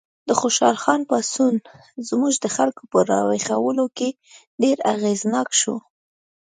[0.29, 1.55] د خوشحال خان پاڅون
[2.09, 4.09] زموږ د خلکو په راویښولو کې
[4.61, 5.75] ډېر اغېزناک شو.